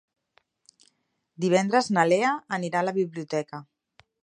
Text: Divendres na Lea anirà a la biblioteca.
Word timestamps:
Divendres 1.45 1.91
na 1.97 2.07
Lea 2.13 2.33
anirà 2.59 2.83
a 2.83 2.87
la 2.91 2.97
biblioteca. 2.99 3.63